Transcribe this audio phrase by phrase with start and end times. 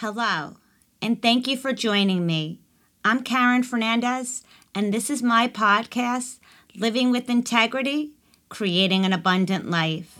[0.00, 0.56] Hello,
[1.02, 2.58] and thank you for joining me.
[3.04, 4.42] I'm Carrin Fernandez,
[4.74, 6.38] and this is my podcast,
[6.74, 8.12] Living with Integrity
[8.48, 10.18] Creating an Abundant Life.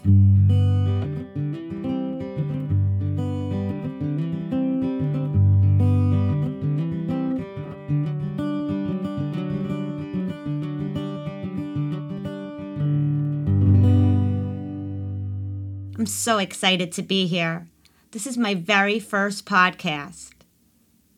[15.99, 17.67] I'm so excited to be here.
[18.13, 20.31] This is my very first podcast.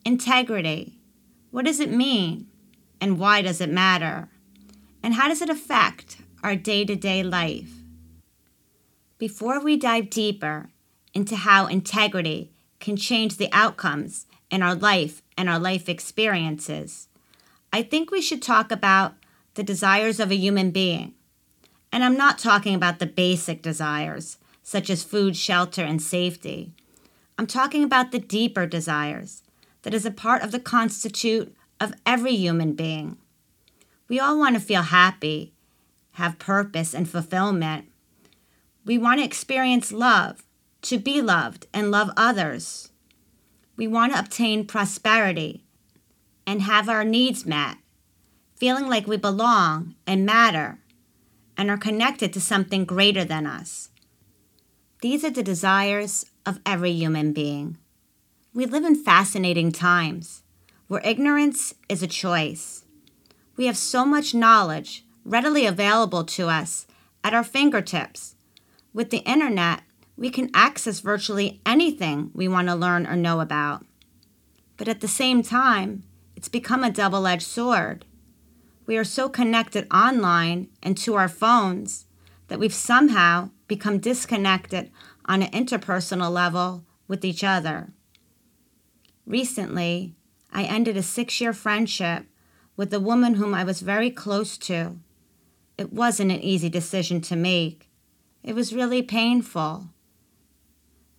[0.04, 0.98] Integrity.
[1.50, 2.48] What does it mean?
[3.00, 4.28] And why does it matter?
[5.02, 7.72] And how does it affect our day to day life?
[9.16, 10.68] Before we dive deeper
[11.14, 17.08] into how integrity can change the outcomes in our life and our life experiences,
[17.72, 19.14] I think we should talk about
[19.54, 21.14] the desires of a human being.
[21.90, 26.74] And I'm not talking about the basic desires, such as food, shelter, and safety.
[27.38, 29.42] I'm talking about the deeper desires
[29.82, 33.16] that is a part of the constitute of every human being.
[34.08, 35.52] We all want to feel happy,
[36.12, 37.86] have purpose and fulfillment.
[38.84, 40.44] We want to experience love,
[40.82, 42.90] to be loved and love others.
[43.76, 45.64] We want to obtain prosperity
[46.46, 47.78] and have our needs met,
[48.56, 50.78] feeling like we belong and matter
[51.56, 53.90] and are connected to something greater than us.
[55.00, 57.78] These are the desires of every human being.
[58.54, 60.42] We live in fascinating times
[60.88, 62.84] where ignorance is a choice.
[63.56, 66.86] We have so much knowledge readily available to us
[67.24, 68.34] at our fingertips.
[68.92, 69.82] With the internet,
[70.16, 73.86] we can access virtually anything we want to learn or know about.
[74.76, 76.02] But at the same time,
[76.36, 78.04] it's become a double edged sword.
[78.84, 82.06] We are so connected online and to our phones
[82.48, 84.90] that we've somehow become disconnected
[85.24, 87.92] on an interpersonal level with each other.
[89.26, 90.14] Recently,
[90.52, 92.26] I ended a six year friendship
[92.76, 94.96] with a woman whom I was very close to.
[95.78, 97.88] It wasn't an easy decision to make,
[98.42, 99.88] it was really painful.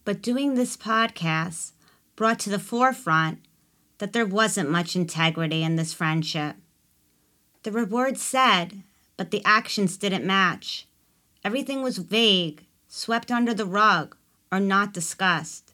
[0.05, 1.71] But doing this podcast
[2.15, 3.39] brought to the forefront
[3.99, 6.57] that there wasn't much integrity in this friendship.
[7.65, 8.83] Were words said,
[9.15, 10.87] but the actions didn't match.
[11.45, 12.65] Everything was vague
[12.95, 14.15] swept under the rug,
[14.51, 15.73] or not discussed.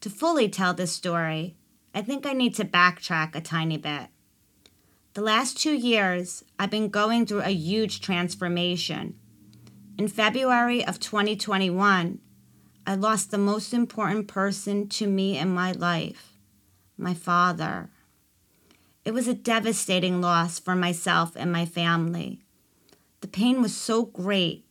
[0.00, 1.54] To fully tell this story,
[1.94, 4.08] I think I need to backtrack a tiny bit.
[5.14, 9.14] The last two years, I've been going through a huge transformation.
[9.96, 12.18] In February of 2021,
[12.84, 16.32] I lost the most important person to me in my life
[16.98, 17.90] my father.
[19.04, 22.40] It was a devastating loss for myself and my family.
[23.20, 24.66] The pain was so great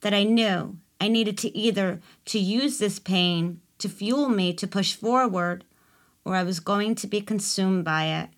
[0.00, 4.66] that I knew I needed to either to use this pain to fuel me to
[4.66, 5.66] push forward
[6.24, 8.30] or I was going to be consumed by it.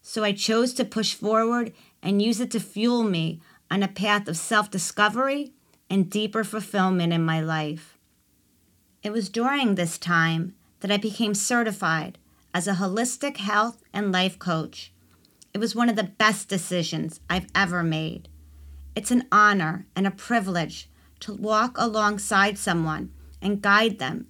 [0.00, 4.28] So I chose to push forward and use it to fuel me on a path
[4.28, 5.52] of self discovery
[5.90, 7.98] and deeper fulfillment in my life.
[9.02, 12.16] It was during this time that I became certified
[12.54, 14.90] as a holistic health and life coach.
[15.52, 18.30] It was one of the best decisions I've ever made.
[18.96, 20.88] It's an honor and a privilege
[21.22, 24.26] to walk alongside someone and guide them,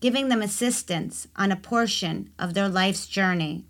[0.00, 3.64] giving them assistance on a portion of their life's journey.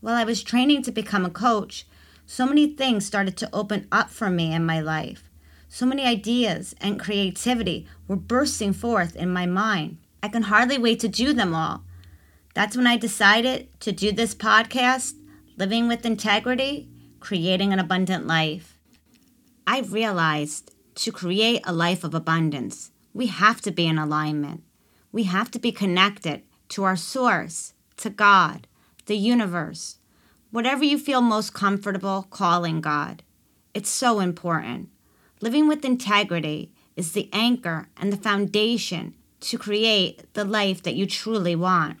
[0.00, 1.86] While I was training to become a coach,
[2.24, 5.28] so many things started to open up for me in my life.
[5.68, 9.98] So many ideas and creativity were bursting forth in my mind.
[10.22, 11.84] I can hardly wait to do them all.
[12.54, 15.14] That's when I decided to do this podcast,
[15.56, 16.88] Living with Integrity,
[17.18, 18.78] Creating an Abundant Life.
[19.66, 24.62] I realized to create a life of abundance, we have to be in alignment.
[25.10, 28.66] We have to be connected to our source, to God,
[29.06, 29.98] the universe,
[30.50, 33.22] whatever you feel most comfortable calling God.
[33.74, 34.88] It's so important.
[35.40, 41.06] Living with integrity is the anchor and the foundation to create the life that you
[41.06, 41.98] truly want.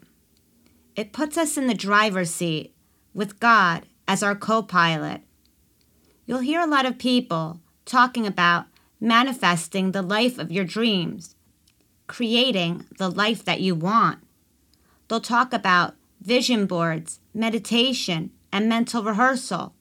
[0.94, 2.74] It puts us in the driver's seat
[3.14, 5.22] with God as our co pilot.
[6.26, 8.66] You'll hear a lot of people talking about
[9.02, 11.34] manifesting the life of your dreams,
[12.06, 14.20] creating the life that you want.
[15.08, 19.74] They'll talk about vision boards, meditation, and mental rehearsal.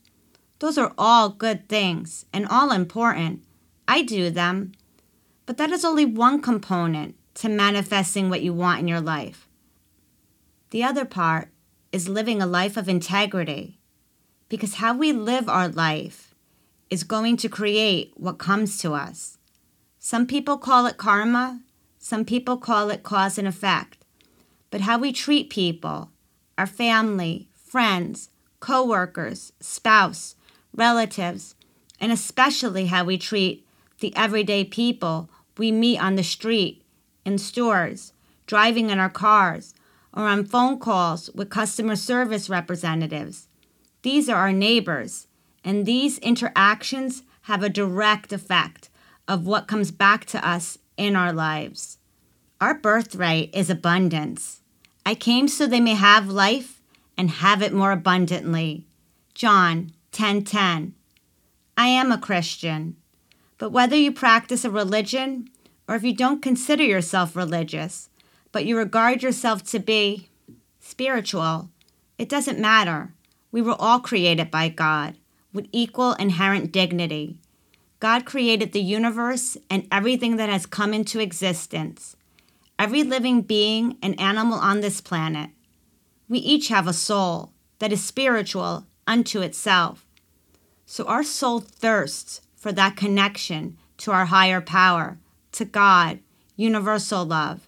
[0.58, 3.44] Those are all good things and all important.
[3.88, 4.72] I do them.
[5.46, 9.48] But that is only one component to manifesting what you want in your life.
[10.72, 11.50] The other part
[11.92, 13.78] is living a life of integrity.
[14.50, 16.31] Because how we live our life
[16.92, 19.40] is going to create what comes to us.
[19.98, 21.62] Some people call it karma,
[21.98, 23.98] some people call it cause and effect.
[24.72, 26.10] but how we treat people,
[26.58, 28.30] our family, friends,
[28.60, 30.36] coworkers, spouse,
[30.76, 31.56] relatives,
[32.00, 33.68] and especially how we treat
[34.00, 36.84] the everyday people we meet on the street,
[37.24, 38.14] in stores,
[38.48, 39.76] driving in our cars,
[40.14, 43.48] or on phone calls with customer service representatives.
[44.02, 45.28] These are our neighbors,
[45.64, 48.90] and these interactions have a direct effect
[49.28, 51.98] of what comes back to us in our lives.
[52.60, 54.62] Our birthright is abundance.
[55.06, 56.82] I came so they may have life
[57.18, 58.86] and have it more abundantly.
[59.34, 60.94] John 10:10.
[61.78, 62.96] I am a Christian.
[63.58, 65.50] But whether you practice a religion
[65.88, 68.10] or if you don't consider yourself religious,
[68.52, 70.30] but you regard yourself to be
[70.80, 71.70] spiritual,
[72.18, 73.14] it doesn't matter.
[73.52, 75.16] We were all created by God
[75.54, 77.38] with equal inherent dignity.
[78.00, 82.16] God created the universe and everything that has come into existence,
[82.80, 85.52] every living being and animal on this planet.
[86.28, 90.06] We each have a soul that is spiritual unto itself.
[90.86, 95.20] So our soul thirsts for that connection to our higher power,
[95.52, 96.20] to God,
[96.56, 97.68] universal love.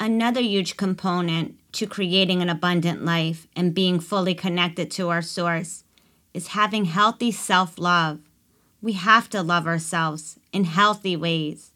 [0.00, 5.84] Another huge component to creating an abundant life and being fully connected to our source
[6.34, 8.18] is having healthy self love.
[8.82, 11.70] We have to love ourselves in healthy ways.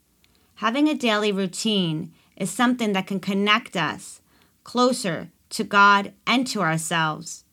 [0.55, 4.21] Having a daily routine is something that can connect us
[4.63, 7.45] closer to God and to ourselves.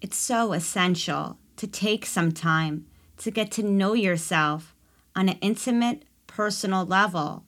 [0.00, 2.86] It's so essential to take some time
[3.18, 4.74] to get to know yourself
[5.14, 7.44] on an intimate, personal level.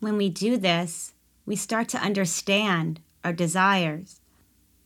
[0.00, 1.14] When we do this,
[1.46, 4.20] we start to understand our desires.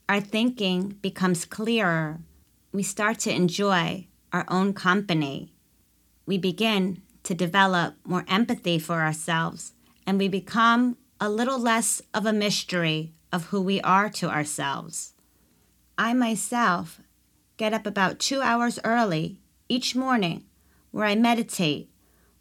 [0.09, 2.21] Our thinking becomes clearer.
[2.71, 5.55] We start to enjoy our own company.
[6.27, 9.73] We begin to develop more empathy for ourselves,
[10.07, 15.15] and we become a little less of a mystery of who we are to ourselves.
[15.97, 17.01] I myself
[17.57, 20.45] get up about two hours early each morning
[20.91, 21.91] where I meditate,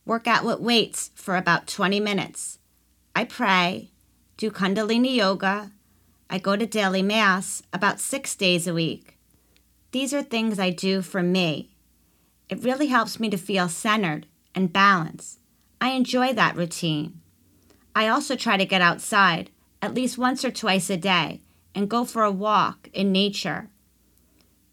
[0.06, 2.60] work out with weights for about 20 minutes.
[3.16, 3.92] I pray,
[4.36, 5.72] do Kundalini yoga.
[6.30, 9.17] I go to daily mass about six days a week.
[9.92, 11.70] These are things I do for me.
[12.50, 15.40] It really helps me to feel centered and balanced.
[15.80, 17.22] I enjoy that routine.
[17.96, 19.50] I also try to get outside
[19.82, 21.42] at least once or twice a day
[21.74, 23.70] and go for a walk in nature.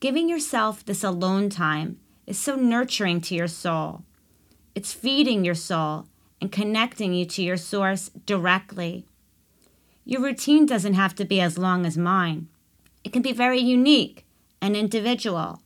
[0.00, 4.02] Giving yourself this alone time is so nurturing to your soul.
[4.75, 6.06] It's feeding your soul
[6.40, 9.06] and connecting you to your source directly.
[10.05, 12.49] Your routine doesn't have to be as long as mine.
[13.05, 14.24] It can be very unique
[14.64, 15.61] and individual.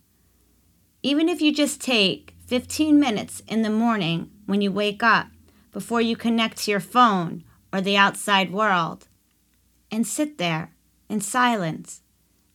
[1.04, 5.28] Even if you just take 15 minutes in the morning when you wake up
[5.70, 9.06] before you connect to your phone or the outside world
[9.88, 10.72] and sit there
[11.08, 12.02] in silence,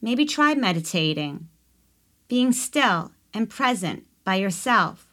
[0.01, 1.47] maybe try meditating,
[2.27, 5.07] being still and present by yourself.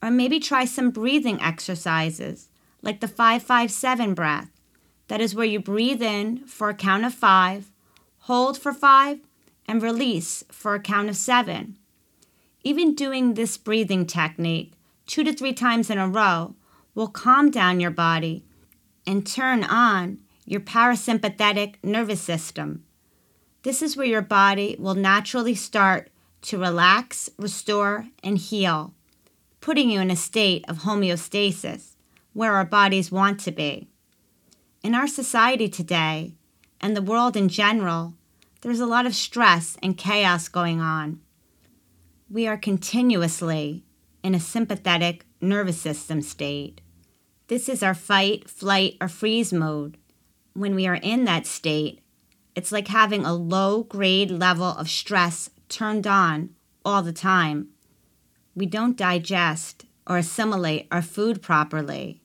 [0.00, 2.50] Or maybe try some breathing exercises
[2.82, 4.50] like the 557 breath.
[5.08, 7.72] That is where you breathe in for a count of five,
[8.20, 9.18] hold for five,
[9.66, 11.78] and release for a count of seven.
[12.62, 14.72] Even doing this breathing technique
[15.06, 16.54] two to three times in a row
[16.94, 18.44] will calm down your body
[19.06, 22.84] and turn on your parasympathetic nervous system.
[23.62, 26.10] This is where your body will naturally start
[26.42, 28.94] to relax, restore, and heal,
[29.60, 31.94] putting you in a state of homeostasis
[32.32, 33.88] where our bodies want to be.
[34.82, 36.32] In our society today,
[36.80, 38.14] and the world in general,
[38.62, 41.20] there's a lot of stress and chaos going on.
[42.30, 43.84] We are continuously
[44.22, 46.80] in a sympathetic nervous system state.
[47.48, 49.98] This is our fight, flight, or freeze mode.
[50.54, 52.00] When we are in that state,
[52.54, 56.50] it's like having a low grade level of stress turned on
[56.84, 57.68] all the time.
[58.54, 62.21] We don't digest or assimilate our food properly.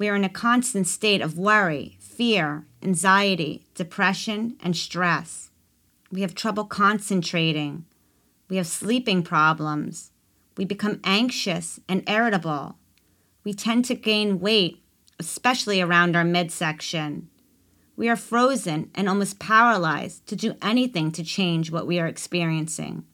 [0.00, 5.50] We are in a constant state of worry, fear, anxiety, depression, and stress.
[6.10, 7.84] We have trouble concentrating.
[8.48, 10.10] We have sleeping problems.
[10.56, 12.76] We become anxious and irritable.
[13.44, 14.82] We tend to gain weight,
[15.18, 17.28] especially around our midsection.
[17.94, 23.04] We are frozen and almost paralyzed to do anything to change what we are experiencing.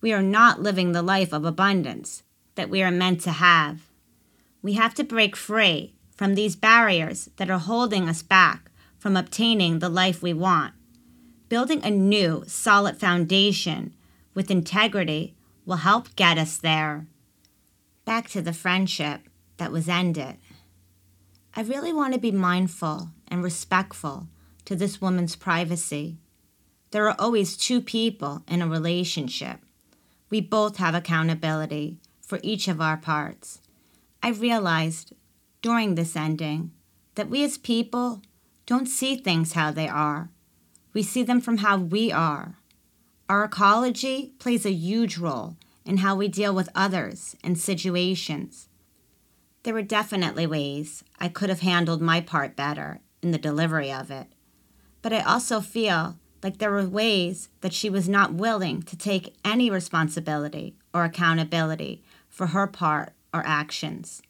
[0.00, 2.22] We are not living the life of abundance
[2.54, 3.90] that we are meant to have.
[4.62, 9.78] We have to break free from these barriers that are holding us back from obtaining
[9.78, 10.74] the life we want.
[11.48, 13.94] Building a new, solid foundation
[14.32, 15.34] with integrity
[15.66, 17.06] will help get us there.
[18.04, 19.22] Back to the friendship
[19.56, 20.36] that was ended.
[21.54, 24.28] I really want to be mindful and respectful
[24.64, 26.16] to this woman's privacy.
[26.90, 29.60] There are always two people in a relationship.
[30.30, 33.60] We both have accountability for each of our parts.
[34.22, 35.12] I realized
[35.64, 36.70] during this ending
[37.14, 38.20] that we as people
[38.66, 40.28] don't see things how they are.
[40.92, 42.58] We see them from how we are.
[43.30, 45.56] Our ecology plays a huge role
[45.86, 48.68] in how we deal with others and situations.
[49.62, 54.10] There were definitely ways I could have handled my part better in the delivery of
[54.10, 54.26] it,
[55.00, 59.34] but I also feel like there were ways that she was not willing to take
[59.42, 64.20] any responsibility or accountability for her part or actions.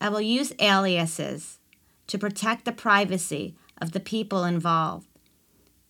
[0.00, 1.58] I will use aliases
[2.06, 5.08] to protect the privacy of the people involved.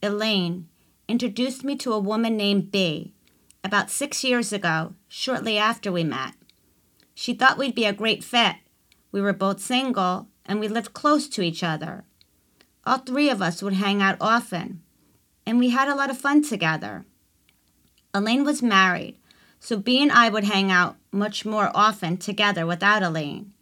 [0.03, 0.69] Elaine
[1.09, 3.13] introduced me to a woman named B
[3.63, 6.35] about six years ago, shortly after we met.
[7.15, 8.57] She thought we'd be a great fit.
[9.11, 12.05] We were both single and we lived close to each other.
[12.85, 14.83] All three of us would hang out often,
[15.45, 17.05] and we had a lot of fun together.
[18.15, 19.19] Elaine was married,
[19.59, 23.53] so B and I would hang out much more often together without Elaine.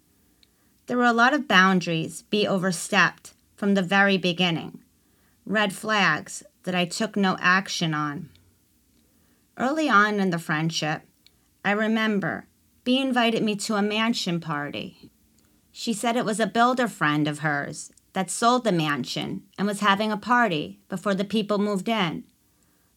[0.86, 4.80] There were a lot of boundaries be overstepped from the very beginning,
[5.46, 8.28] red flags that I took no action on.
[9.56, 11.02] Early on in the friendship,
[11.64, 12.46] I remember
[12.84, 15.10] B invited me to a mansion party.
[15.72, 19.80] She said it was a builder friend of hers that sold the mansion and was
[19.80, 22.24] having a party before the people moved in.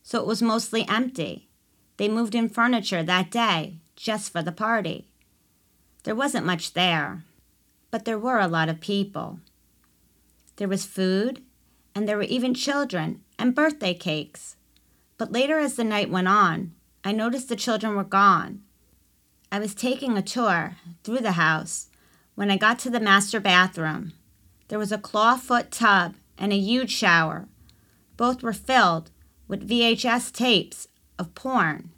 [0.04, 1.48] So it was mostly empty.
[1.96, 5.08] They moved in furniture that day just for the party.
[6.04, 7.24] There wasn't much there,
[7.92, 9.40] but there were a lot of people.
[10.58, 11.44] There was food,
[11.96, 14.56] and there were even children and birthday cakes.
[15.18, 18.62] But later, as the night went on, I noticed the children were gone.
[19.52, 21.88] I was taking a tour through the house
[22.36, 24.14] when I got to the master bathroom.
[24.68, 27.48] There was a clawfoot tub and a huge shower.
[28.18, 29.12] Both were filled
[29.48, 31.92] with VHS tapes of porn.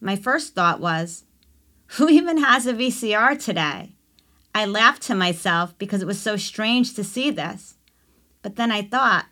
[0.00, 1.24] My first thought was,
[1.94, 3.94] who even has a VCR today?
[4.54, 7.76] I laughed to myself because it was so strange to see this.
[8.42, 9.26] But then I thought,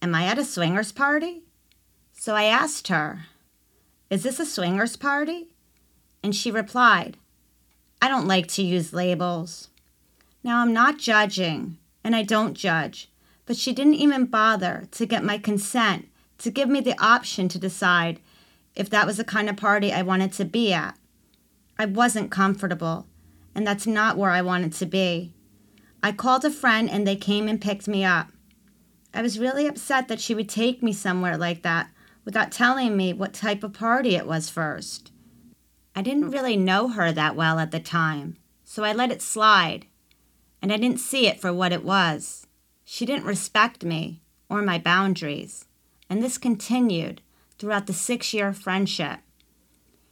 [0.00, 1.42] am I at a swingers party?
[2.12, 3.26] So I asked her,
[4.10, 5.48] Is this a swingers party?
[6.22, 7.16] And she replied,
[8.00, 9.68] I don't like to use labels.
[10.42, 13.10] Now I'm not judging, and I don't judge,
[13.46, 16.08] but she didn't even bother to get my consent
[16.38, 18.18] to give me the option to decide
[18.74, 20.98] if that was the kind of party I wanted to be at.
[21.78, 23.06] I wasn't comfortable,
[23.54, 25.32] and that's not where I wanted to be.
[26.02, 28.28] I called a friend and they came and picked me up.
[29.14, 31.90] I was really upset that she would take me somewhere like that
[32.24, 35.12] without telling me what type of party it was first.
[35.94, 39.86] I didn't really know her that well at the time, so I let it slide,
[40.62, 42.46] and I didn't see it for what it was.
[42.84, 45.66] She didn't respect me or my boundaries,
[46.08, 47.20] and this continued
[47.58, 49.20] throughout the six year friendship.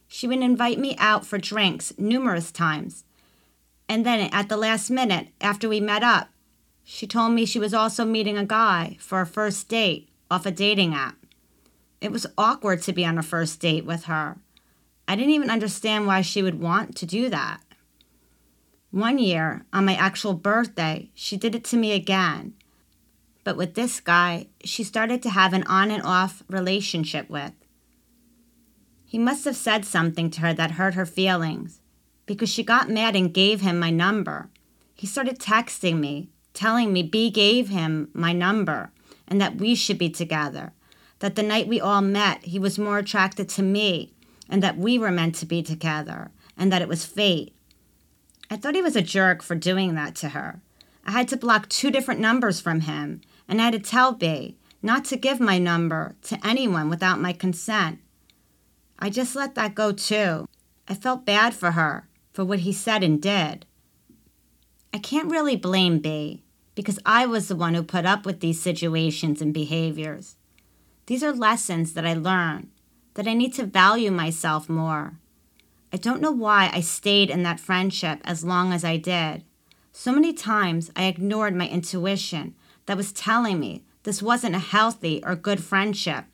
[0.07, 3.03] She would invite me out for drinks numerous times,
[3.91, 6.29] and then at the last minute, after we met up,
[6.81, 10.51] she told me she was also meeting a guy for a first date off a
[10.51, 11.17] dating app.
[11.99, 14.37] It was awkward to be on a first date with her.
[15.09, 17.59] I didn't even understand why she would want to do that.
[18.91, 22.53] One year, on my actual birthday, she did it to me again.
[23.43, 27.51] But with this guy, she started to have an on and off relationship with.
[29.03, 31.80] He must have said something to her that hurt her feelings
[32.25, 34.49] because she got mad and gave him my number.
[34.93, 38.91] He started texting me, telling me B gave him my number
[39.27, 40.73] and that we should be together
[41.21, 44.11] that the night we all met, he was more attracted to me,
[44.49, 47.55] and that we were meant to be together, and that it was fate.
[48.49, 50.61] I thought he was a jerk for doing that to her.
[51.05, 54.57] I had to block two different numbers from him, and I had to tell B
[54.81, 57.99] not to give my number to anyone without my consent.
[58.97, 60.47] I just let that go too.
[60.87, 63.65] I felt bad for her for what he said and did.
[64.93, 66.43] I can't really blame B
[66.75, 70.35] because I was the one who put up with these situations and behaviors.
[71.05, 72.69] These are lessons that I learned,
[73.15, 75.13] that I need to value myself more.
[75.93, 79.43] I don't know why I stayed in that friendship as long as I did.
[79.91, 85.21] So many times I ignored my intuition that was telling me this wasn't a healthy
[85.25, 86.25] or good friendship.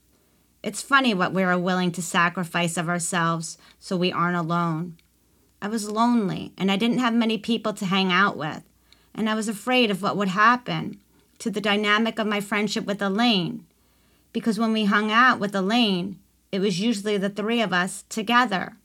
[0.64, 4.98] It's funny what we are willing to sacrifice of ourselves so we aren't alone.
[5.62, 8.64] I was lonely and I didn't have many people to hang out with,
[9.16, 11.00] and I was afraid of what would happen
[11.40, 13.66] to the dynamic of my friendship with Elaine
[14.38, 16.20] because when we hung out with Elaine,
[16.52, 18.78] it was usually the three of us together.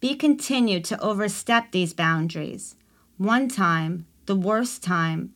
[0.00, 2.74] B continued to overstep these boundaries.
[3.16, 5.34] One time, the worst time,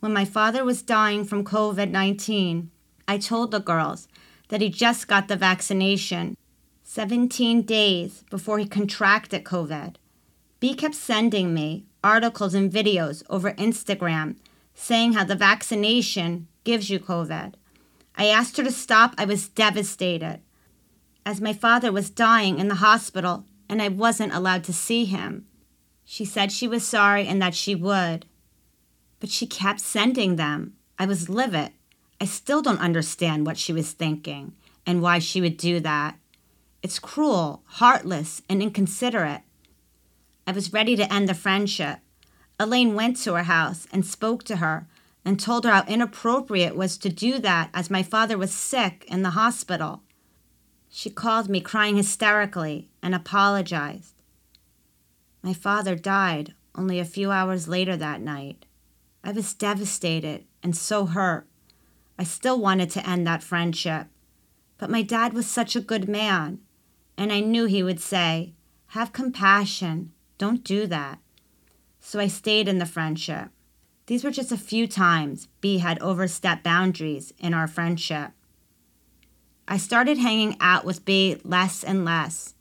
[0.00, 2.70] when my father was dying from COVID 19,
[3.06, 4.08] I told the girls
[4.48, 6.36] that he just got the vaccination
[6.90, 9.96] 17 days before he contracted COVID.
[10.58, 14.36] B kept sending me articles and videos over Instagram
[14.72, 17.52] saying how the vaccination gives you COVID.
[18.16, 19.14] I asked her to stop.
[19.18, 20.40] I was devastated
[21.26, 25.44] as my father was dying in the hospital and I wasn't allowed to see him.
[26.06, 28.24] She said she was sorry and that she would.
[29.20, 30.72] But she kept sending them.
[30.98, 31.72] I was livid.
[32.18, 34.54] I still don't understand what she was thinking
[34.86, 36.16] and why she would do that.
[36.80, 39.42] It's cruel, heartless, and inconsiderate.
[40.46, 41.98] I was ready to end the friendship.
[42.60, 44.86] Elaine went to her house and spoke to her
[45.24, 49.04] and told her how inappropriate it was to do that as my father was sick
[49.08, 50.02] in the hospital.
[50.88, 54.14] She called me crying hysterically and apologized.
[55.42, 58.66] My father died only a few hours later that night.
[59.24, 61.46] I was devastated and so hurt.
[62.18, 64.06] I still wanted to end that friendship.
[64.78, 66.60] But my dad was such a good man,
[67.18, 68.54] and I knew he would say,
[68.88, 71.18] Have compassion, don't do that.
[72.00, 73.48] So I stayed in the friendship.
[74.06, 78.30] These were just a few times B had overstepped boundaries in our friendship.
[79.66, 82.54] I started hanging out with B less and less.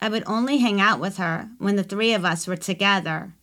[0.00, 3.34] I would only hang out with her when the three of us were together.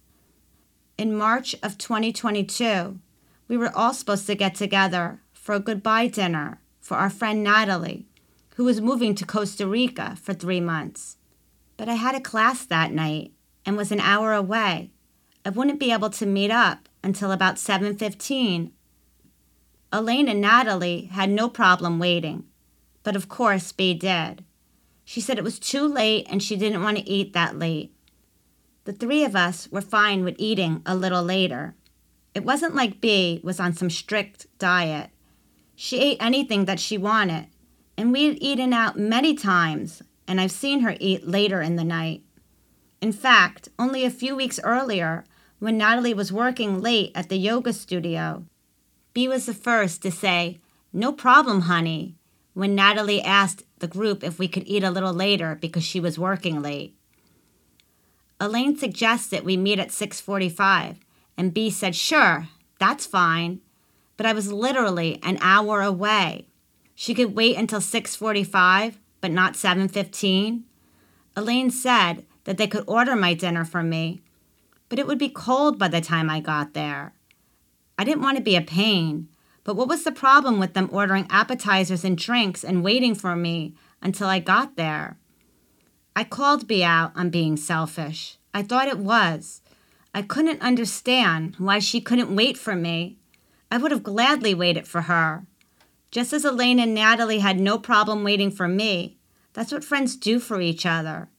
[0.98, 2.98] In March of 2022,
[3.48, 8.08] we were all supposed to get together for a goodbye dinner for our friend Natalie,
[8.58, 11.18] who was moving to Costa Rica for three months.
[11.78, 13.32] But I had a class that night
[13.66, 14.92] and was an hour away.
[15.44, 18.72] I wouldn't be able to meet up until about 7:15.
[19.92, 22.44] Elaine and Natalie had no problem waiting
[23.08, 24.44] but of course, B did.
[25.06, 27.94] She said it was too late and she didn't want to eat that late.
[28.84, 31.74] The three of us were fine with eating a little later.
[32.36, 35.10] It wasn't like B was on some strict diet.
[35.74, 37.48] She ate anything that she wanted,
[37.98, 42.24] and we'd eaten out many times, and I've seen her eat later in the night.
[43.02, 45.24] In fact, only a few weeks earlier,
[45.60, 48.45] when Natalie was working late at the yoga studio,
[49.13, 50.60] B was the first to say,
[50.93, 52.17] No problem, honey
[52.58, 56.17] when Natalie asked the group if we could eat a little later because she was
[56.17, 56.95] working late.
[58.41, 60.98] Elaine suggested we meet at 6:45
[61.38, 62.48] and B said, "Sure,
[62.80, 63.62] that's fine."
[64.17, 66.48] But I was literally an hour away.
[66.99, 70.63] She could wait until 6:45, but not 7:15.
[71.36, 74.23] Elaine said that they could order my dinner for me,
[74.89, 77.13] but it would be cold by the time I got there.
[77.99, 79.29] I didn't want to be a pain,
[79.63, 83.75] but what was the problem with them ordering appetizers and drinks and waiting for me
[84.01, 85.19] until I got there?
[86.15, 88.39] I called B out on being selfish.
[88.55, 89.62] I thought it was.
[90.15, 93.17] I couldn't understand why she couldn't wait for me.
[93.69, 95.45] I would have gladly waited for her.
[96.12, 99.17] Just as Elaine and Natalie had no problem waiting for me,
[99.54, 101.30] that's what friends do for each other.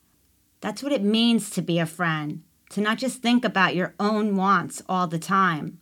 [0.60, 4.36] That's what it means to be a friend, to not just think about your own
[4.36, 5.78] wants all the time.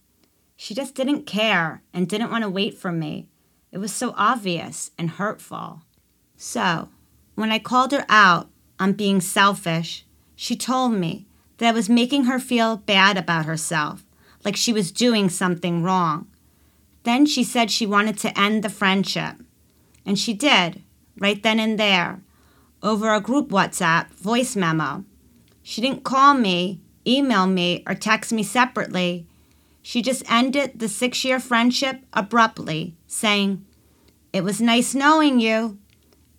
[0.57, 3.29] She just didn't care and didn't want to wait for me.
[3.73, 5.83] It was so obvious and hurtful.
[6.37, 6.89] So,
[7.35, 11.27] when I called her out on being selfish, she told me
[11.59, 14.05] that I was making her feel bad about herself,
[14.45, 16.29] like she was doing something wrong.
[17.07, 19.37] Then she said she wanted to end the friendship.
[20.05, 20.83] And she did,
[21.17, 22.21] right then and there,
[22.83, 25.05] over a group WhatsApp voice memo.
[25.63, 29.29] She didn't call me, email me, or text me separately.
[29.83, 33.65] She just ended the six year friendship abruptly, saying,
[34.33, 35.79] It was nice knowing you.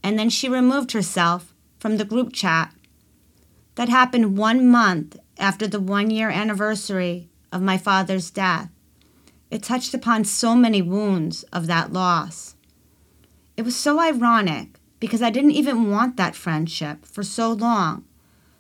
[0.04, 2.74] And then she removed herself from the group chat.
[3.76, 8.70] That happened one month after the one year anniversary of my father's death.
[9.50, 12.56] It touched upon so many wounds of that loss.
[13.56, 18.04] It was so ironic because I didn't even want that friendship for so long.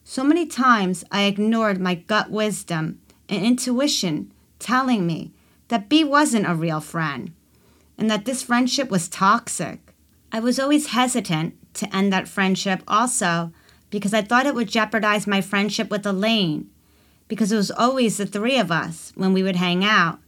[0.03, 5.33] So many times I ignored my gut wisdom and intuition telling me
[5.67, 7.33] that B wasn't a real friend
[7.97, 9.79] and that this friendship was toxic.
[10.31, 13.51] I was always hesitant to end that friendship also
[13.89, 16.69] because I thought it would jeopardize my friendship with Elaine
[17.27, 20.19] because it was always the three of us when we would hang out.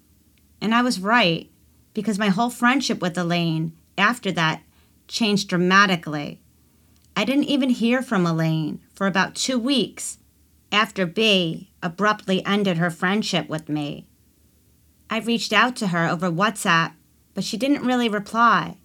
[0.62, 1.50] And I was right
[1.94, 4.64] because my whole friendship with Elaine after that
[5.08, 6.42] changed dramatically.
[7.16, 10.20] I didn't even hear from Elaine for about two weeks
[10.72, 14.08] after B abruptly ended her friendship with me.
[15.10, 16.94] I reached out to her over WhatsApp,
[17.34, 18.78] but she didn't really reply.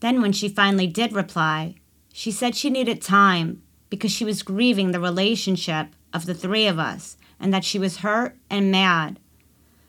[0.00, 1.76] Then, when she finally did reply,
[2.12, 6.78] she said she needed time because she was grieving the relationship of the three of
[6.78, 9.18] us and that she was hurt and mad.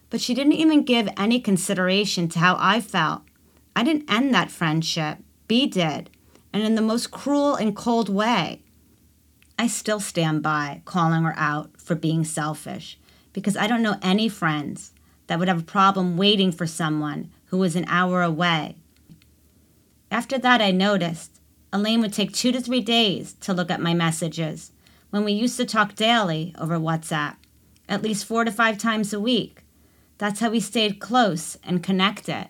[0.10, 3.24] But she didn't even give any consideration to how I felt.
[3.76, 5.18] I didn't end that friendship.
[5.48, 6.10] B did,
[6.54, 8.62] and in the most cruel and cold way.
[9.58, 12.98] I still stand by calling her out for being selfish
[13.34, 14.92] because I don't know any friends
[15.28, 18.76] that would have a problem waiting for someone who was an hour away.
[20.12, 21.42] After that, I noticed
[21.74, 24.72] Elaine would take two to three days to look at my messages
[25.10, 27.36] when we used to talk daily over WhatsApp,
[27.90, 29.65] at least four to five times a week.
[30.18, 32.50] That's how we stayed close and connected.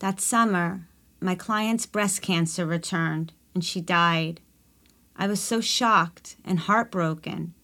[0.00, 0.88] That summer,
[1.20, 4.40] my client's breast cancer returned and she died.
[5.16, 7.54] I was so shocked and heartbroken.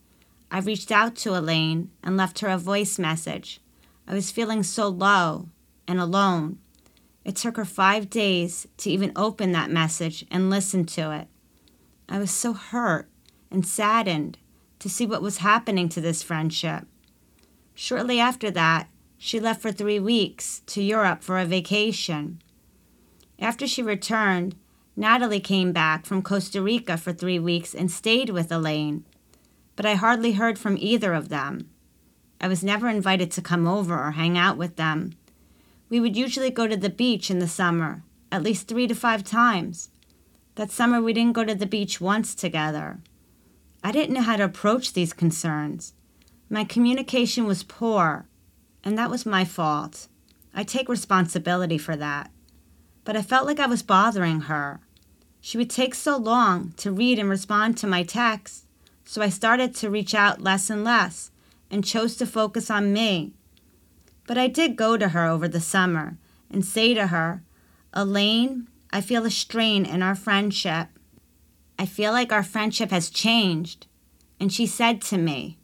[0.50, 3.61] I reached out to Elaine and left her a voice message.
[4.07, 5.48] I was feeling so low
[5.88, 6.59] and alone.
[7.24, 11.29] It took her five days to even open that message and listen to it.
[12.09, 13.09] I was so hurt
[13.50, 14.38] and saddened
[14.81, 16.87] to see what was happening to this friendship.
[17.75, 22.41] Shortly after that, she left for three weeks to Europe for a vacation.
[23.39, 24.55] After she returned,
[24.97, 29.05] Natalie came back from Costa Rica for three weeks and stayed with Elaine,
[29.75, 31.69] but I hardly heard from either of them.
[32.41, 35.15] I was never invited to come over or hang out with them.
[35.89, 39.25] We would usually go to the beach in the summer, at least three to five
[39.25, 39.91] times.
[40.55, 43.01] That summer, we didn't go to the beach once together.
[43.83, 45.93] I didn't know how to approach these concerns.
[46.55, 48.29] My communication was poor,
[48.85, 50.07] and that was my fault.
[50.55, 52.31] I take responsibility for that.
[53.03, 54.79] But I felt like I was bothering her.
[55.40, 58.67] She would take so long to read and respond to my texts,
[59.05, 61.33] so I started to reach out less and less
[61.73, 63.33] and chose to focus on me.
[64.29, 66.19] But I did go to her over the summer
[66.53, 67.43] and say to her,
[67.93, 70.87] Elaine, I feel a strain in our friendship.
[71.81, 73.88] I feel like our friendship has changed.
[74.38, 75.59] And she said to me,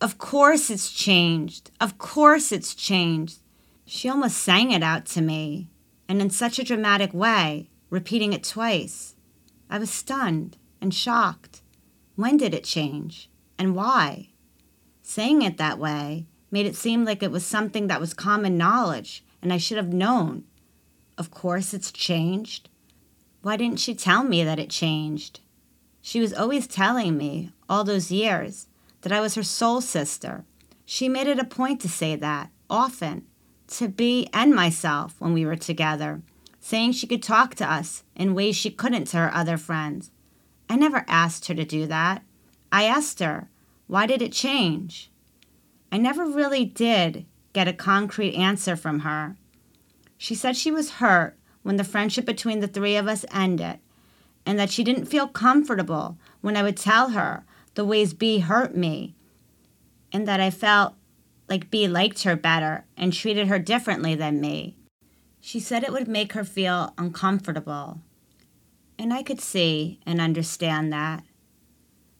[0.00, 1.70] Of course it's changed.
[1.80, 3.40] Of course it's changed.
[3.84, 5.68] She almost sang it out to me,
[6.08, 9.14] and in such a dramatic way, repeating it twice.
[9.68, 11.60] I was stunned and shocked.
[12.16, 13.28] When did it change?
[13.58, 14.30] And why?
[15.02, 19.24] Saying it that way made it seem like it was something that was common knowledge
[19.42, 20.44] and I should have known.
[21.16, 22.68] Of course, it's changed.
[23.42, 25.40] Why didn't she tell me that it changed?
[26.00, 28.66] She was always telling me, all those years,
[29.02, 30.44] that I was her soul sister.
[30.84, 33.26] She made it a point to say that, often,
[33.68, 36.22] to B and myself when we were together,
[36.58, 40.10] saying she could talk to us in ways she couldn't to her other friends.
[40.68, 42.22] I never asked her to do that.
[42.72, 43.48] I asked her,
[43.86, 45.10] why did it change?
[45.90, 49.36] I never really did get a concrete answer from her.
[50.16, 53.78] She said she was hurt when the friendship between the three of us ended,
[54.46, 58.76] and that she didn't feel comfortable when I would tell her the ways B hurt
[58.76, 59.14] me,
[60.12, 60.94] and that I felt
[61.48, 64.76] like B liked her better and treated her differently than me.
[65.40, 68.00] She said it would make her feel uncomfortable,
[68.98, 71.24] and I could see and understand that.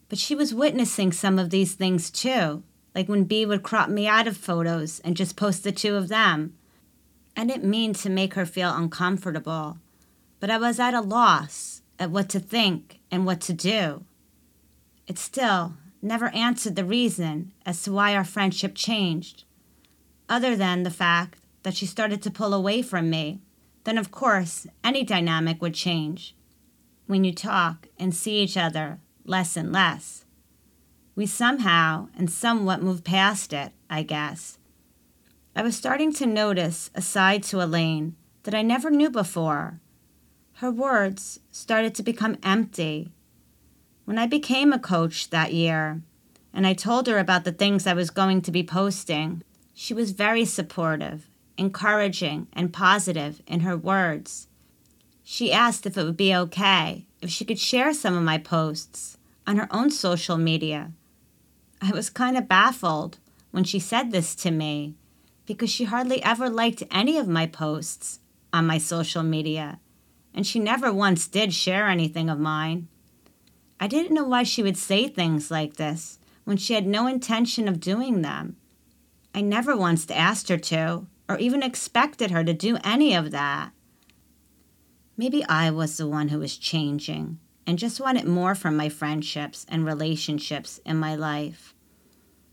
[0.09, 4.07] But she was witnessing some of these things too, like when B would crop me
[4.07, 6.55] out of photos and just post the two of them
[7.35, 9.77] I didn't mean to make her feel uncomfortable,
[10.39, 14.03] but I was at a loss at what to think and what to do.
[15.07, 19.43] It still never answered the reason as to why our friendship changed,
[20.29, 23.41] other than the fact that she started to pull away from me.
[23.83, 26.35] Then, of course, any dynamic would change
[27.07, 30.25] when you talk and see each other less and less.
[31.15, 34.57] We somehow and somewhat moved past it, I guess
[35.53, 39.81] I was starting to notice a side to Elaine that I never knew before.
[40.55, 43.11] Her words started to become empty.
[44.05, 46.01] When I became a coach that year,
[46.53, 50.11] and I told her about the things I was going to be posting, she was
[50.11, 54.47] very supportive, encouraging, and positive in her words.
[55.23, 59.17] She asked if it would be okay if she could share some of my posts
[59.47, 60.91] on her own social media.
[61.81, 63.19] I was kind of baffled
[63.51, 64.95] when she said this to me
[65.45, 68.19] because she hardly ever liked any of my posts
[68.53, 69.79] on my social media,
[70.33, 72.87] and she never once did share anything of mine.
[73.81, 77.67] I didn't know why she would say things like this when she had no intention
[77.67, 78.55] of doing them.
[79.33, 83.71] I never once asked her to, or even expected her to do any of that.
[85.17, 89.65] Maybe I was the one who was changing and just wanted more from my friendships
[89.67, 91.73] and relationships in my life.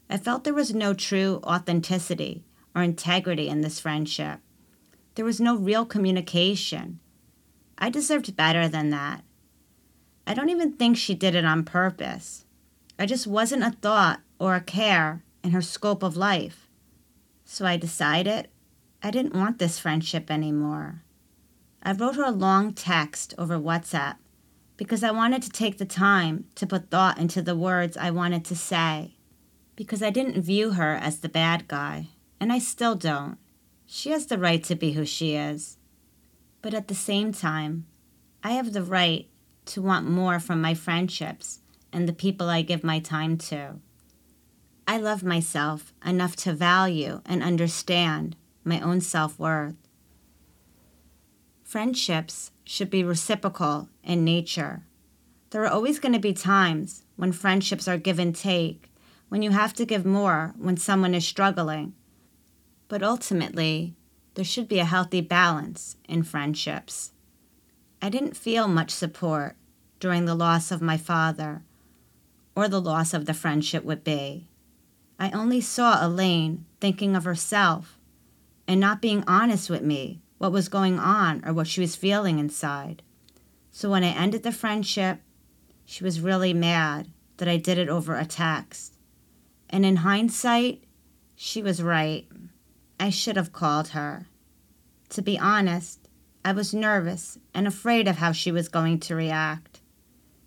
[0.09, 2.43] I felt there was no true authenticity
[2.75, 4.41] or integrity in this friendship.
[5.15, 7.01] There was no real communication.
[7.77, 9.25] I deserved better than that.
[10.29, 12.45] I don't even think she did it on purpose.
[12.99, 16.69] I just wasn't a thought or a care in her scope of life.
[17.47, 18.49] So I decided
[19.03, 21.03] I didn't want this friendship anymore.
[21.83, 24.17] I wrote her a long text over WhatsApp
[24.77, 28.45] because I wanted to take the time to put thought into the words I wanted
[28.45, 29.15] to say.
[29.77, 33.39] Because I didn't view her as the bad guy, and I still don't.
[33.87, 35.79] She has the right to be who she is.
[36.61, 37.87] But at the same time,
[38.45, 39.31] I have the right
[39.69, 41.61] to want more from my friendships
[41.93, 43.77] and the people I give my time to.
[44.87, 49.77] I love myself enough to value and understand my own self worth.
[51.63, 54.85] Friendships should be reciprocal in nature.
[55.51, 58.91] There are always going to be times when friendships are give and take,
[59.29, 61.93] when you have to give more when someone is struggling.
[62.89, 63.95] But ultimately,
[64.33, 67.13] there should be a healthy balance in friendships.
[68.01, 69.58] I didn't feel much support
[70.01, 71.63] during the loss of my father
[72.55, 74.07] or the loss of the friendship with
[75.21, 77.99] I only saw Elaine thinking of herself
[78.67, 82.39] and not being honest with me what was going on or what she was feeling
[82.39, 83.03] inside.
[83.73, 85.21] So when I ended the friendship,
[85.85, 87.09] she was really mad
[87.39, 88.95] that I did it over a text.
[89.71, 90.85] And in hindsight,
[91.35, 92.27] she was right.
[93.01, 94.27] I should have called her.
[95.11, 96.09] To be honest,
[96.45, 99.78] I was nervous and afraid of how she was going to react.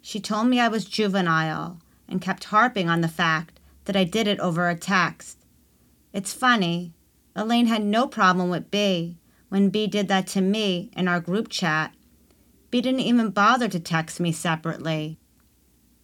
[0.02, 4.28] She told me I was juvenile and kept harping on the fact that I did
[4.28, 5.46] it over a text.
[6.14, 6.94] It's funny,
[7.36, 9.18] Elaine had no problem with B,
[9.50, 11.94] when B did that to me in our group chat.
[12.70, 15.18] B didn't even bother to text me separately.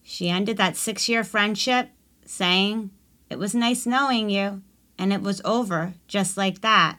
[0.03, 1.89] She ended that six year friendship
[2.25, 2.91] saying,
[3.29, 4.61] It was nice knowing you,
[4.97, 6.97] and it was over just like that.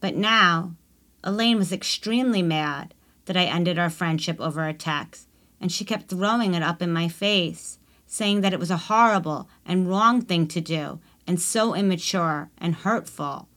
[0.00, 0.74] But now,
[1.22, 2.94] Elaine was extremely mad
[3.26, 5.28] that I ended our friendship over a text,
[5.60, 9.48] and she kept throwing it up in my face, saying that it was a horrible
[9.64, 13.48] and wrong thing to do, and so immature and hurtful.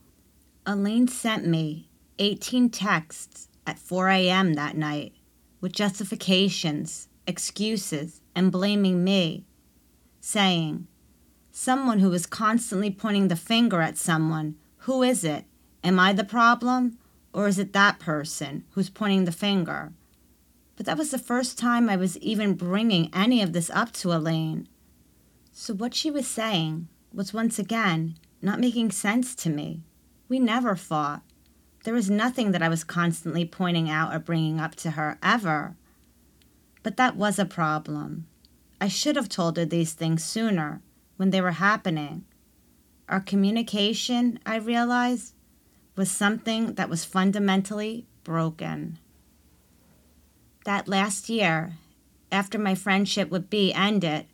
[0.66, 4.54] Elaine sent me 18 texts at 4 a.m.
[4.54, 5.12] that night
[5.60, 9.44] with justifications, excuses, and blaming me,
[10.20, 10.86] saying,
[11.50, 15.44] Someone who is constantly pointing the finger at someone, who is it?
[15.82, 16.98] Am I the problem?
[17.32, 19.92] Or is it that person who's pointing the finger?
[20.78, 24.12] But that was the first time I was even bringing any of this up to
[24.12, 24.68] Elaine.
[25.50, 29.82] So what she was saying was once again not making sense to me.
[30.28, 31.22] We never fought.
[31.82, 35.74] There was nothing that I was constantly pointing out or bringing up to her, ever.
[36.84, 38.28] But that was a problem.
[38.80, 40.80] I should have told her these things sooner,
[41.16, 42.24] when they were happening.
[43.08, 45.34] Our communication, I realized,
[45.96, 49.00] was something that was fundamentally broken.
[50.68, 51.78] That last year,
[52.30, 54.26] after my friendship with B ended,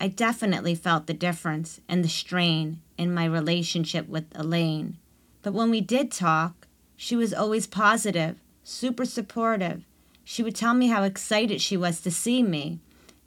[0.00, 4.98] I definitely felt the difference and the strain in my relationship with Elaine.
[5.42, 9.82] But when we did talk, she was always positive, super supportive.
[10.22, 12.78] She would tell me how excited she was to see me,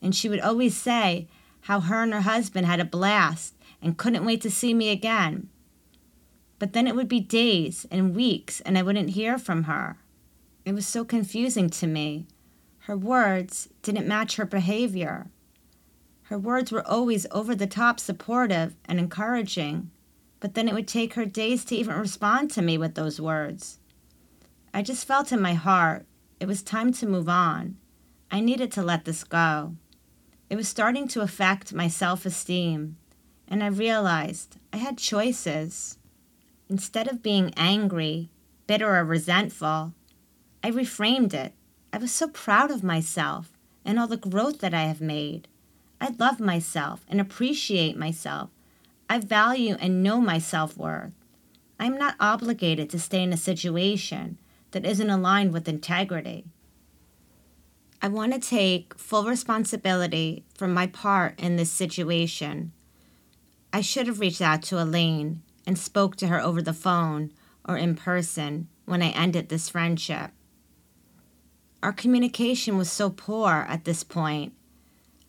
[0.01, 1.27] and she would always say
[1.63, 5.49] how her and her husband had a blast and couldn't wait to see me again.
[6.59, 9.97] But then it would be days and weeks, and I wouldn't hear from her.
[10.63, 12.25] It was so confusing to me.
[12.87, 15.27] Her words didn't match her behavior.
[16.23, 19.89] Her words were always over the top supportive and encouraging,
[20.41, 23.79] but then it would take her days to even respond to me with those words.
[24.73, 26.05] I just felt in my heart
[26.41, 27.77] it was time to move on.
[28.29, 29.77] I needed to let this go.
[30.49, 32.97] It was starting to affect my self esteem,
[33.47, 35.99] and I realized I had choices.
[36.67, 38.29] Instead of being angry,
[38.67, 39.93] bitter, or resentful,
[40.61, 41.53] I reframed it.
[41.93, 43.51] I was so proud of myself
[43.85, 45.47] and all the growth that I have made.
[46.01, 48.49] I love myself and appreciate myself
[49.09, 51.13] I value and know my self worth.
[51.79, 54.39] I'm not obligated to stay in a situation
[54.71, 56.45] that isn't aligned with integrity.
[58.01, 62.71] I want to take full responsibility for my part in this situation.
[63.71, 67.31] I should have reached out to Elaine and spoke to her over the phone
[67.63, 70.31] or in person when I ended this friendship.
[71.83, 74.53] Our communication was so poor at this point.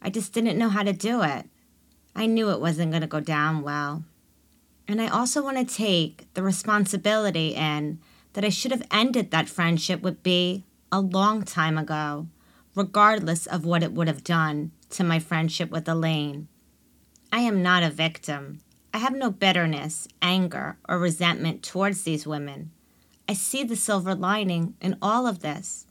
[0.00, 1.46] I just didn't know how to do it.
[2.14, 4.04] I knew it wasn't going to go down well.
[4.86, 7.98] And I also want to take the responsibility in
[8.34, 10.62] that I should have ended that friendship with B
[10.92, 12.28] a long time ago,
[12.76, 16.46] regardless of what it would have done to my friendship with Elaine.
[17.32, 18.60] I am not a victim.
[18.92, 22.70] I have no bitterness, anger, or resentment towards these women.
[23.28, 25.86] I see the silver lining in all of this.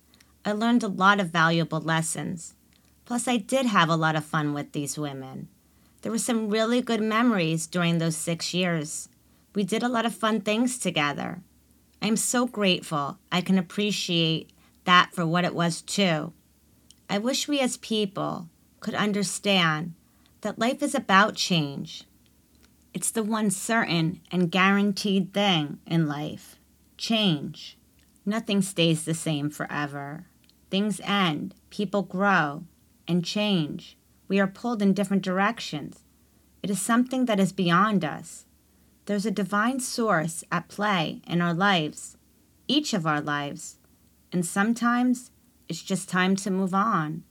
[0.45, 2.53] I learned a lot of valuable lessons.
[3.05, 5.47] Plus, I did have a lot of fun with these women.
[6.01, 9.07] There were some really good memories during those six years.
[9.55, 11.41] We did a lot of fun things together.
[12.01, 14.49] I'm so grateful I can appreciate
[14.83, 16.33] that for what it was, too.
[17.09, 18.49] I wish we as people
[18.81, 19.93] could understand
[20.41, 22.03] that life is about change.
[22.93, 26.57] It's the one certain and guaranteed thing in life
[26.97, 27.77] change.
[28.25, 30.25] Nothing stays the same forever.
[30.73, 32.63] Things end, people grow,
[33.07, 33.95] and change.
[34.27, 35.99] We are pulled in different directions.
[36.63, 38.47] It is something that is beyond us.
[39.05, 42.17] There's a divine source at play in our lives,
[42.67, 43.77] each of our lives,
[44.31, 45.29] and sometimes
[45.69, 47.23] it's just time to move on.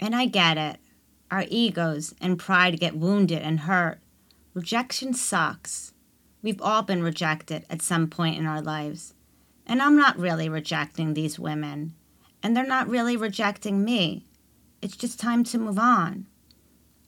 [0.00, 0.78] And I get it.
[1.30, 3.98] Our egos and pride get wounded and hurt.
[4.54, 5.92] Rejection sucks.
[6.40, 9.12] We've all been rejected at some point in our lives.
[9.66, 11.92] And I'm not really rejecting these women.
[12.42, 14.26] And they're not really rejecting me.
[14.82, 16.26] It's just time to move on.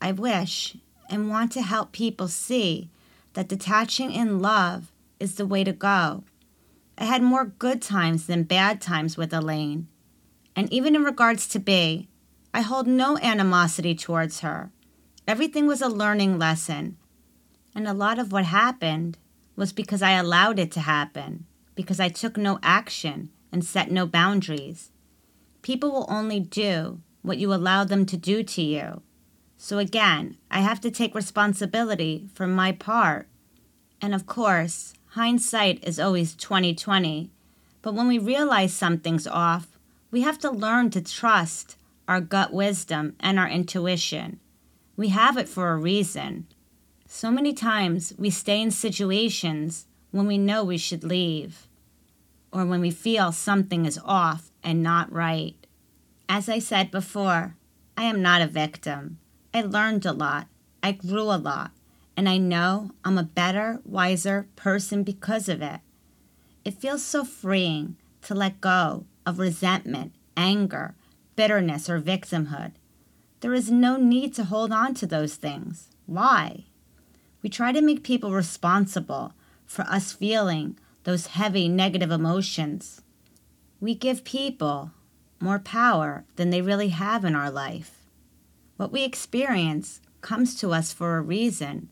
[0.01, 0.77] I wish
[1.11, 2.91] and want to help people see
[3.35, 6.25] that detaching in love is the way to go.
[6.97, 9.89] I had more good times than bad times with Elaine.
[10.57, 12.09] And even in regards to B,
[12.53, 14.71] I hold no animosity towards her.
[15.27, 16.97] Everything was a learning lesson.
[17.75, 19.19] And a lot of what happened
[19.55, 24.07] was because I allowed it to happen, because I took no action and set no
[24.07, 24.91] boundaries.
[25.69, 29.03] People will only do what you allow them to do to you.
[29.59, 33.29] So again, I have to take responsibility for my part.
[34.01, 37.31] And of course, hindsight is always 2020.
[37.83, 39.79] But when we realize something's off,
[40.11, 41.77] we have to learn to trust
[42.09, 44.41] our gut wisdom and our intuition.
[44.97, 46.47] We have it for a reason.
[47.07, 51.69] So many times we stay in situations when we know we should leave,
[52.51, 55.58] or when we feel something is off and not right.
[56.29, 57.57] As I said before,
[57.97, 59.19] I am not a victim.
[59.55, 60.47] I learned a lot.
[60.83, 61.71] I grew a lot.
[62.17, 65.81] And I know I'm a better, wiser person because of it.
[66.65, 70.95] It feels so freeing to let go of resentment, anger,
[71.35, 72.73] bitterness, or victimhood.
[73.41, 75.89] There is no need to hold on to those things.
[76.07, 76.65] Why?
[77.41, 79.33] We try to make people responsible
[79.65, 83.01] for us feeling those heavy negative emotions.
[83.81, 84.91] We give people
[85.41, 88.03] more power than they really have in our life.
[88.77, 91.89] What we experience comes to us for a reason.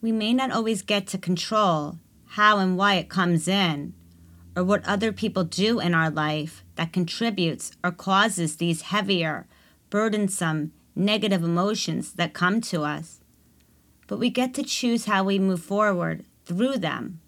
[0.00, 3.94] We may not always get to control how and why it comes in,
[4.56, 9.46] or what other people do in our life that contributes or causes these heavier,
[9.90, 13.20] burdensome, negative emotions that come to us.
[14.06, 17.20] But we get to choose how we move forward through them,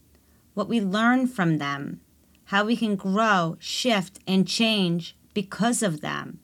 [0.54, 2.00] what we learn from them,
[2.46, 6.40] how we can grow, shift, and change because of them.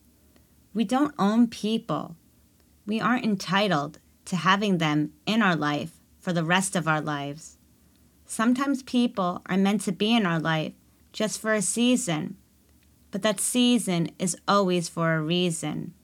[0.75, 2.15] We don't own people.
[2.85, 7.57] We aren't entitled to having them in our life for the rest of our lives.
[8.27, 10.75] Sometimes people are meant to be in our life
[11.11, 12.37] just for a season,
[13.11, 15.95] but that season is always for a reason.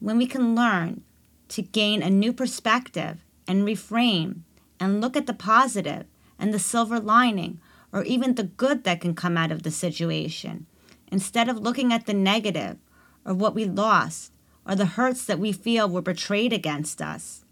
[0.00, 1.02] When we can learn
[1.48, 4.44] to gain a new perspective and reframe
[4.80, 6.06] and look at the positive
[6.38, 7.60] and the silver lining
[7.92, 10.64] or even the good that can come out of the situation
[11.10, 12.78] instead of looking at the negative
[13.24, 14.32] or what we lost
[14.66, 17.44] or the hurts that we feel were betrayed against us.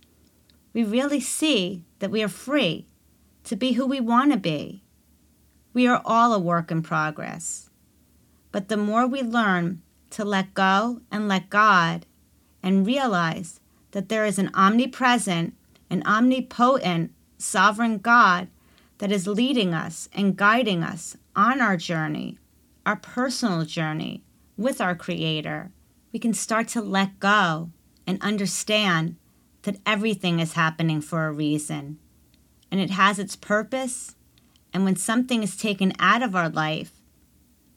[0.72, 2.86] We really see that we are free
[3.44, 4.82] to be who we want to be.
[5.72, 7.70] We are all a work in progress.
[8.50, 12.06] But the more we learn to let go and let God
[12.62, 13.60] and realize
[13.92, 15.54] that there is an omnipresent
[15.90, 18.48] and omnipotent sovereign God
[18.98, 22.38] that is leading us and guiding us on our journey
[22.86, 24.22] our personal journey
[24.56, 25.70] with our Creator,
[26.12, 27.70] we can start to let go
[28.06, 29.16] and understand
[29.62, 31.98] that everything is happening for a reason
[32.70, 34.16] and it has its purpose.
[34.72, 36.92] And when something is taken out of our life,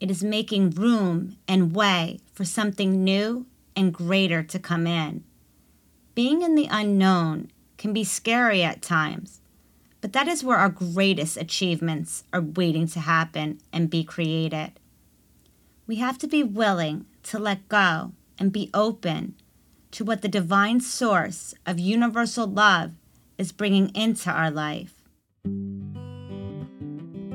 [0.00, 5.24] it is making room and way for something new and greater to come in.
[6.14, 9.40] Being in the unknown can be scary at times,
[10.00, 14.72] but that is where our greatest achievements are waiting to happen and be created.
[15.88, 19.36] We have to be willing to let go and be open
[19.92, 22.90] to what the divine source of universal love
[23.38, 24.92] is bringing into our life.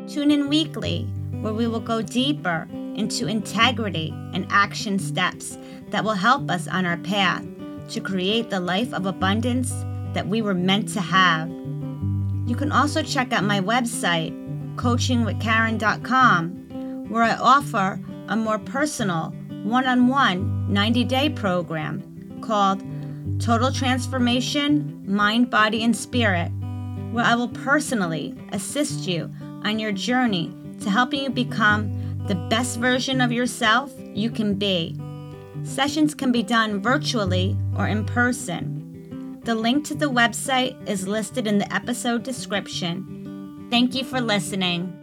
[0.07, 1.07] Tune in weekly,
[1.41, 5.57] where we will go deeper into integrity and action steps
[5.89, 7.43] that will help us on our path
[7.89, 9.73] to create the life of abundance
[10.13, 11.49] that we were meant to have.
[12.45, 14.31] You can also check out my website,
[14.75, 17.99] coachingwithcarrin.com, where I offer
[18.34, 19.31] a more personal,
[19.63, 22.01] one on one 90 day program
[22.41, 22.84] called
[23.39, 26.51] Total Transformation Mind, Body, and Spirit.
[27.11, 29.31] where I will personally assist you
[29.63, 34.99] on your journey to helping you become the best version of yourself you can be.
[35.61, 39.39] Sessions can be done virtually or in person.
[39.43, 43.67] The link to the website is listed in the episode description.
[43.69, 45.02] Thank you for listening.